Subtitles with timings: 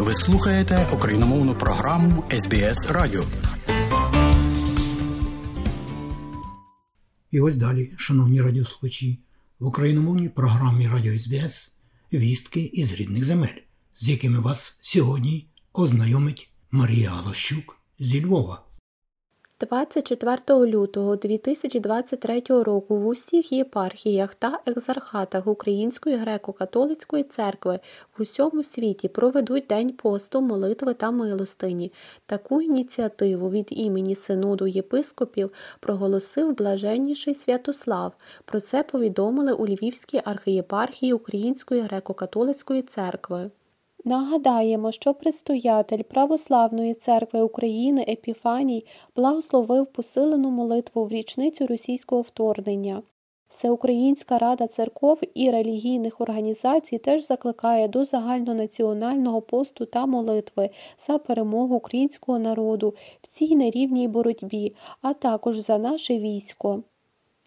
[0.00, 3.24] Ви слухаєте україномовну програму СБС Радіо.
[7.30, 9.18] І ось далі, шановні радіослухачі,
[9.58, 11.80] в україномовній програмі Радіо СБС
[12.12, 13.60] вістки із рідних земель,
[13.94, 18.62] з якими вас сьогодні ознайомить Марія Галощук зі Львова.
[19.60, 27.80] 24 лютого 2023 року в усіх єпархіях та екзархатах Української греко-католицької церкви
[28.18, 31.92] в усьому світі проведуть День посту, молитви та милостині.
[32.26, 38.12] Таку ініціативу від імені Синоду єпископів проголосив блаженніший Святослав.
[38.44, 43.50] Про це повідомили у Львівській архієпархії Української греко-католицької церкви.
[44.04, 48.86] Нагадаємо, що предстоятель Православної церкви України Епіфаній
[49.16, 53.02] благословив посилену молитву в річницю російського вторгнення.
[53.48, 60.70] Всеукраїнська рада церков і релігійних організацій теж закликає до загальнонаціонального посту та молитви
[61.06, 66.82] за перемогу українського народу в цій нерівній боротьбі, а також за наше військо.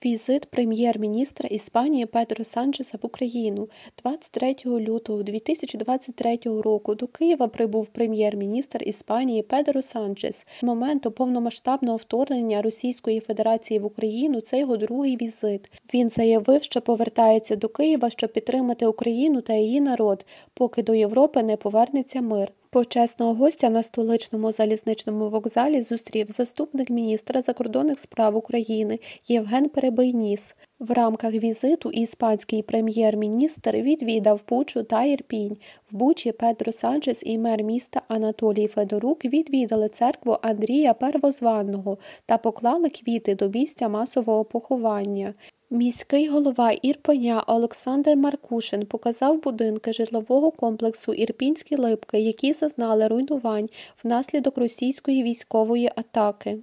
[0.06, 3.70] Візит прем'єр-міністра Іспанії Педро Санчеса в Україну
[4.04, 10.46] 23 лютого 2023 року до Києва прибув прем'єр-міністр Іспанії Педро Санчес.
[10.60, 15.72] З моменту повномасштабного вторгнення Російської Федерації в Україну це його другий візит.
[15.94, 21.44] Він заявив, що повертається до Києва, щоб підтримати Україну та її народ, поки до Європи
[21.44, 22.52] не повернеться мир.
[22.74, 30.56] Почесного гостя на столичному залізничному вокзалі зустрів заступник міністра закордонних справ України Євген Перебийніс.
[30.80, 35.58] В рамках візиту іспанський прем'єр-міністр відвідав Бучу та Ірпінь.
[35.92, 42.90] В Бучі Педро Санчес і мер міста Анатолій Федорук відвідали церкву Андрія Первозванного та поклали
[42.90, 45.34] квіти до місця масового поховання.
[45.74, 53.70] Міський голова Ірпеня Олександр Маркушин показав будинки житлового комплексу Ірпінські липки, які зазнали руйнувань
[54.04, 56.60] внаслідок російської військової атаки.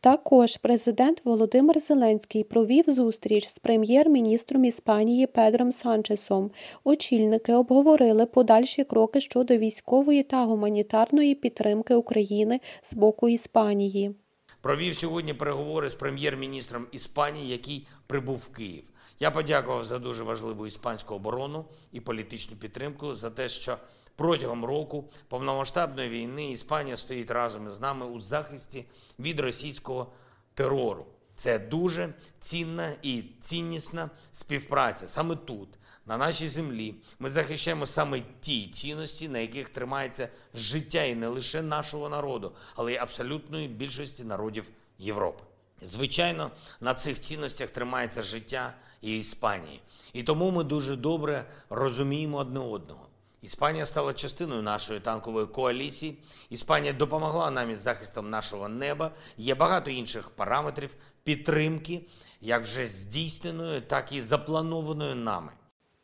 [0.00, 6.50] Також президент Володимир Зеленський провів зустріч з прем'єр-міністром Іспанії Педром Санчесом.
[6.84, 14.14] Очільники обговорили подальші кроки щодо військової та гуманітарної підтримки України з боку Іспанії
[14.60, 18.84] провів сьогодні переговори з прем'єр-міністром Іспанії, який прибув в Київ.
[19.20, 23.78] Я подякував за дуже важливу іспанську оборону і політичну підтримку за те, що
[24.16, 28.84] протягом року повномасштабної війни Іспанія стоїть разом із нами у захисті
[29.18, 30.12] від російського
[30.54, 31.06] терору.
[31.40, 35.68] Це дуже цінна і ціннісна співпраця саме тут,
[36.06, 36.94] на нашій землі.
[37.18, 42.92] Ми захищаємо саме ті цінності, на яких тримається життя і не лише нашого народу, але
[42.92, 45.44] й абсолютної більшості народів Європи.
[45.82, 49.80] Звичайно, на цих цінностях тримається життя і Іспанії.
[50.12, 53.09] І тому ми дуже добре розуміємо одне одного.
[53.42, 56.18] Іспанія стала частиною нашої танкової коаліції.
[56.50, 59.10] Іспанія допомогла нам із захистом нашого неба.
[59.36, 62.06] Є багато інших параметрів підтримки,
[62.40, 65.52] як вже здійсненої, так і запланованої нами.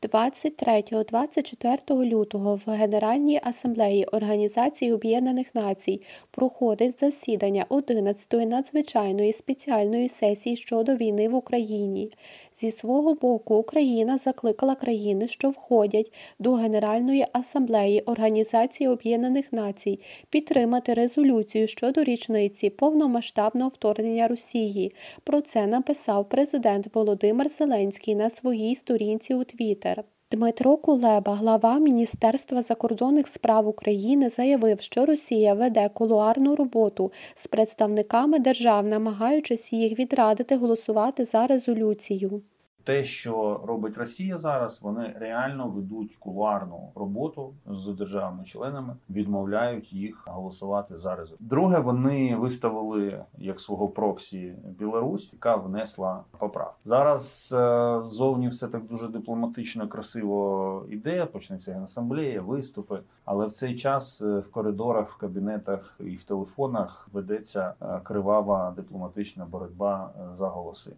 [0.03, 10.97] 23-24 лютого в Генеральній асамблеї Організації Об'єднаних Націй проходить засідання 11-ї надзвичайної спеціальної сесії щодо
[10.97, 12.13] війни в Україні.
[12.61, 20.01] Зі свого боку, Україна закликала країни, що входять до Генеральної асамблеї Організації Об'єднаних Націй,
[20.31, 24.95] підтримати резолюцію щодо річниці повномасштабного вторгнення Росії.
[25.25, 30.05] Про це написав президент Володимир Зеленський на своїй сторінці у Твіттер.
[30.31, 38.39] Дмитро Кулеба, глава Міністерства закордонних справ України, заявив, що Росія веде кулуарну роботу з представниками
[38.39, 42.43] держав, намагаючись їх відрадити голосувати за резолюцію
[42.87, 50.97] те, що робить Росія зараз, вони реально ведуть кулуарну роботу з державами-членами, відмовляють їх голосувати
[50.99, 51.49] за результат.
[51.49, 56.75] Друге, вони виставили як свого проксі Білорусь, яка внесла поправку.
[56.85, 61.27] Зараз е, ззовні все так дуже дипломатично, красиво іде.
[61.27, 63.01] Почнеться генасамблея, виступи.
[63.25, 68.73] Але в цей час е, в коридорах, в кабінетах і в телефонах ведеться е, кривава
[68.77, 70.93] дипломатична боротьба за голоси.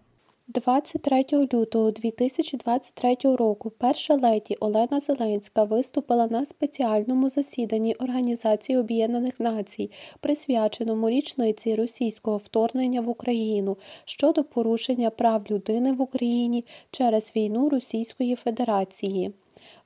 [0.50, 9.91] 23 лютого 2023 року перша леді Олена Зеленська виступила на спеціальному засіданні Організації Об'єднаних Націй,
[10.21, 18.35] присвяченому річниці російського вторгнення в Україну щодо порушення прав людини в Україні через війну Російської
[18.35, 19.33] Федерації.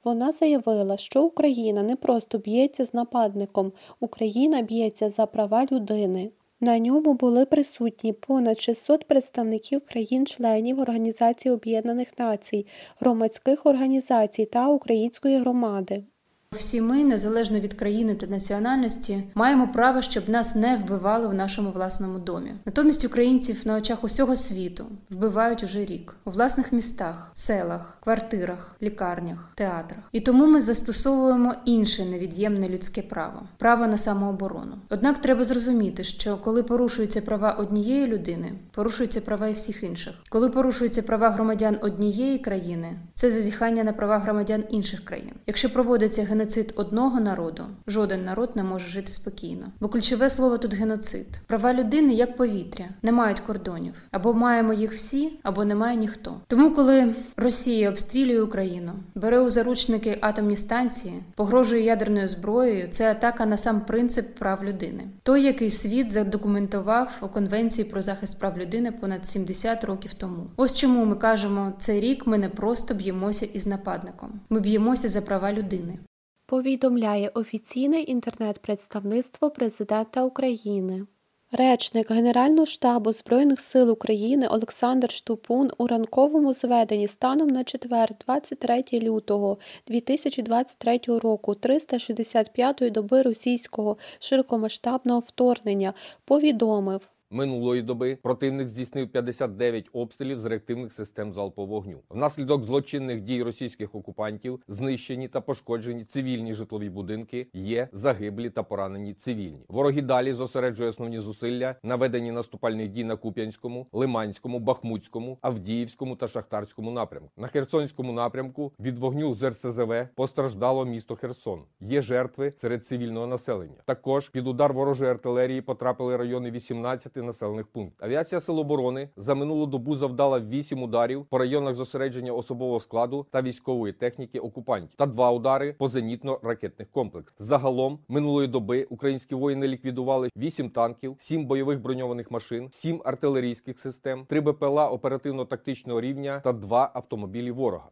[0.05, 6.31] Вона заявила, що Україна не просто б'ється з нападником, Україна б'ється за права людини.
[6.65, 12.67] На ньому були присутні понад 600 представників країн-членів Організації Об'єднаних Націй,
[13.01, 16.05] громадських організацій та української громади.
[16.53, 21.71] Всі ми, незалежно від країни та національності, маємо право, щоб нас не вбивали в нашому
[21.71, 22.53] власному домі.
[22.65, 29.53] Натомість українців на очах усього світу вбивають уже рік у власних містах, селах, квартирах, лікарнях,
[29.55, 30.05] театрах.
[30.13, 34.77] І тому ми застосовуємо інше невід'ємне людське право право на самооборону.
[34.91, 40.15] Однак треба зрозуміти, що коли порушуються права однієї людини, порушуються права і всіх інших.
[40.29, 45.33] Коли порушуються права громадян однієї країни, це зазіхання на права громадян інших країн.
[45.47, 49.67] Якщо проводиться геноцид одного народу, жоден народ не може жити спокійно.
[49.81, 51.27] Бо ключове слово тут геноцид.
[51.47, 53.95] Права людини як повітря, не мають кордонів.
[54.11, 56.41] Або маємо їх всі, або немає ніхто.
[56.47, 63.47] Тому, коли Росія обстрілює Україну, бере у заручники атомні станції, погрожує ядерною зброєю, це атака
[63.47, 65.05] на сам принцип прав людини.
[65.23, 70.47] Той, який світ задокументував у Конвенції про захист прав людини понад 70 років тому.
[70.57, 75.23] Ось чому ми кажемо, цей рік ми не просто б'ємося із нападником, ми б'ємося за
[75.23, 75.99] права людини.
[76.47, 81.07] Повідомляє офіційне інтернет-представництво Президента України.
[81.55, 88.85] Речник Генерального штабу Збройних сил України Олександр Штупун у ранковому зведенні станом на четвер, 23
[88.93, 95.95] лютого 2023 року 365-ї доби російського широкомасштабного вторгнення
[96.25, 97.01] повідомив,
[97.35, 101.99] Минулої доби противник здійснив 59 обстрілів з реактивних систем залпового вогню.
[102.11, 109.15] Внаслідок злочинних дій російських окупантів знищені та пошкоджені цивільні житлові будинки, є загиблі та поранені
[109.15, 109.65] цивільні.
[109.69, 116.29] Вороги далі зосереджує основні зусилля на веденні наступальних дій на Куп'янському, Лиманському, Бахмутському, Авдіївському та
[116.29, 117.31] Шахтарському напрямку.
[117.37, 121.61] На Херсонському напрямку від вогню з РСЗВ постраждало місто Херсон.
[121.81, 123.83] Є жертви серед цивільного населення.
[123.85, 128.05] Також під удар ворожої артилерії потрапили райони 18 населених пунктів.
[128.05, 133.43] Авіація Сил оборони за минулу добу завдала 8 ударів по районах зосередження особового складу та
[133.43, 137.35] військової техніки окупантів та два удари по зенітно-ракетних комплексах.
[137.39, 144.27] Загалом минулої доби українські воїни ліквідували 8 танків, 7 бойових броньованих машин, 7 артилерійських систем,
[144.29, 147.89] 3 БПЛА оперативно-тактичного рівня та 2 автомобілі ворога.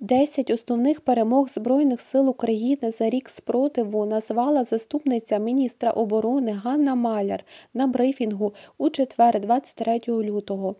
[0.00, 7.44] Десять основних перемог Збройних сил України за рік спротиву назвала заступниця міністра оборони Ганна Маляр
[7.74, 10.76] на брифінгу у четвер, 23 лютого.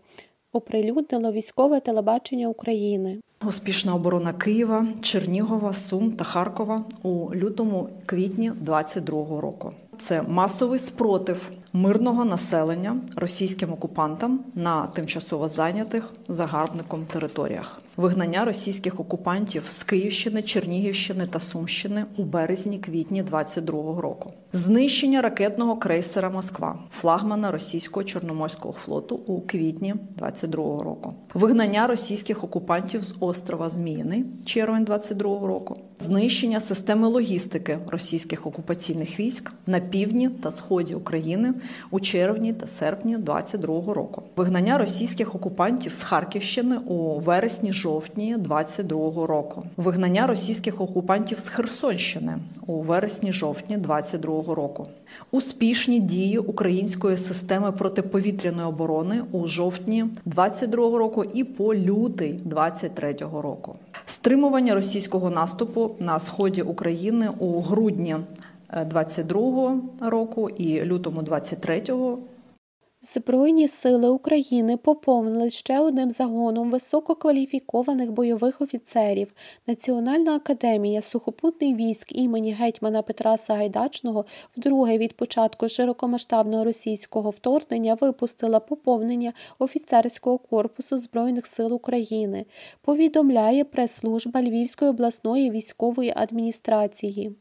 [0.52, 3.20] Оприлюднило військове телебачення України.
[3.46, 9.72] Успішна оборона Києва, Чернігова, Сум та Харкова у лютому-квітні 2022 року.
[9.98, 19.64] Це масовий спротив мирного населення російським окупантам на тимчасово зайнятих загарбником територіях, вигнання російських окупантів
[19.69, 28.04] з Київщини, Чернігівщини та Сумщини у березні-квітні 2022 року, знищення ракетного крейсера Москва, флагмана російського
[28.04, 35.76] чорноморського флоту у квітні 2022 року, вигнання російських окупантів з острова Зміїний, червень 2022 року,
[35.98, 41.52] знищення системи логістики російських окупаційних військ на півдні та сході України
[41.90, 49.62] у червні та серпні 2022 року, вигнання російських окупантів з Харківщини у вересні-жовтні 2022 року,
[49.76, 54.87] вигнання російських окупантів з Херсонщини у вересні-жовтні 2022 року,
[55.31, 63.76] успішні дії української системи протиповітряної оборони у жовтні 2022 року і по лютий 2023 року,
[64.06, 68.17] стримування російського наступу на сході України у грудні
[68.86, 72.19] 22 року і лютому 23-го.
[73.13, 79.32] Збройні сили України поповнили ще одним загоном висококваліфікованих бойових офіцерів.
[79.67, 84.25] Національна академія сухопутних військ імені гетьмана Петра Сагайдачного
[84.56, 92.46] вдруге від початку широкомасштабного російського вторгнення випустила поповнення офіцерського корпусу Збройних сил України.
[92.81, 97.36] Повідомляє прес-служба Львівської обласної військової адміністрації.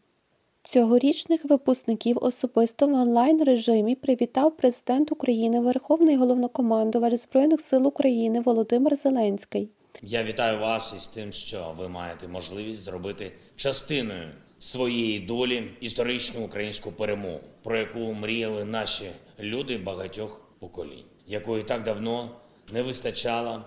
[0.67, 9.69] Цьогорічних випускників особисто в онлайн-режимі привітав президент України, Верховний головнокомандувач Збройних сил України Володимир Зеленський.
[10.01, 14.29] Я вітаю вас із тим, що ви маєте можливість зробити частиною
[14.59, 22.29] своєї долі історичну українську перемогу, про яку мріяли наші люди багатьох поколінь, якої так давно
[22.73, 23.61] не вистачало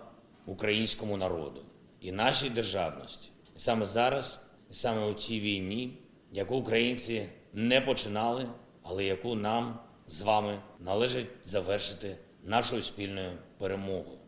[0.46, 1.60] українському народу
[2.00, 3.28] і нашій державності.
[3.56, 4.40] Саме зараз,
[4.70, 5.98] саме у цій війні
[6.32, 8.48] яку українці не починали,
[8.82, 14.18] але яку нам з вами належить завершити нашою спільною перемогою.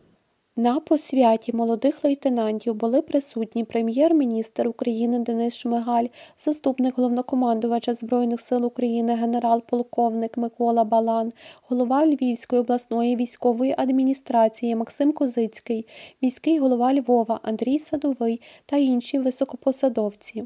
[0.55, 6.05] На посвяті молодих лейтенантів були присутні прем'єр-міністр України Денис Шмигаль,
[6.37, 11.31] заступник головнокомандувача Збройних сил України генерал-полковник Микола Балан,
[11.69, 15.87] голова Львівської обласної військової адміністрації Максим Козицький,
[16.21, 20.43] міський голова Львова Андрій Садовий та інші високопосадовці.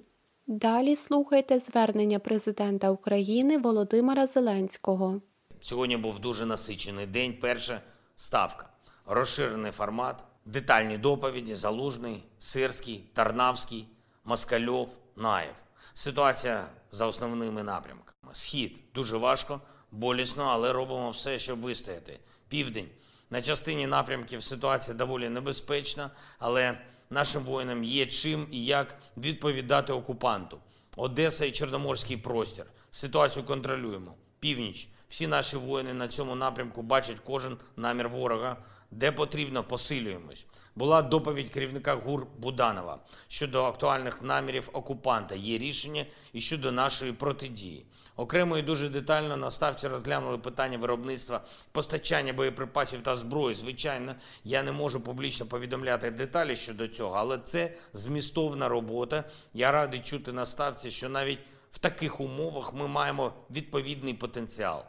[0.47, 5.21] Далі слухайте звернення президента України Володимира Зеленського.
[5.59, 7.37] Сьогодні був дуже насичений день.
[7.41, 7.81] Перша
[8.15, 8.69] ставка,
[9.05, 13.87] розширений формат, детальні доповіді: Залужний, Сирський, Тарнавський,
[14.25, 15.55] Москальов, Наєв.
[15.93, 18.29] Ситуація за основними напрямками.
[18.31, 19.61] Схід дуже важко,
[19.91, 22.19] болісно, але робимо все, щоб вистояти.
[22.47, 22.87] Південь
[23.29, 26.77] на частині напрямків ситуація доволі небезпечна, але
[27.15, 30.57] нашим воїнам є чим і як відповідати окупанту.
[30.97, 32.65] Одеса і Чорноморський простір.
[32.91, 34.13] Ситуацію контролюємо.
[34.39, 34.89] Північ.
[35.15, 38.57] Всі наші воїни на цьому напрямку бачать кожен намір ворога,
[38.91, 40.45] де потрібно, посилюємось.
[40.75, 45.35] Була доповідь керівника ГУР Буданова щодо актуальних намірів окупанта.
[45.35, 47.85] Є рішення і щодо нашої протидії.
[48.15, 51.41] Окремо і дуже детально на ставці розглянули питання виробництва,
[51.71, 53.55] постачання боєприпасів та зброї.
[53.55, 59.23] Звичайно, я не можу публічно повідомляти деталі щодо цього, але це змістовна робота.
[59.53, 61.39] Я радий чути на ставці, що навіть
[61.71, 64.83] в таких умовах ми маємо відповідний потенціал.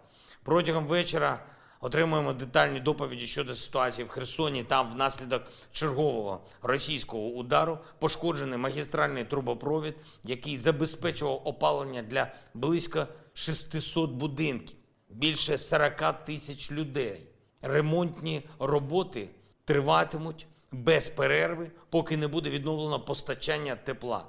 [0.46, 1.42] Протягом вечора
[1.80, 4.64] отримуємо детальні доповіді щодо ситуації в Херсоні.
[4.64, 14.76] Там внаслідок чергового російського удару пошкоджений магістральний трубопровід, який забезпечував опалення для близько 600 будинків,
[15.10, 17.20] більше 40 тисяч людей.
[17.62, 19.28] Ремонтні роботи
[19.64, 24.24] триватимуть без перерви, поки не буде відновлено постачання тепла.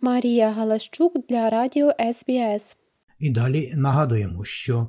[0.00, 2.76] Марія Галащук для радіо СБС.
[3.18, 4.88] І далі нагадуємо, що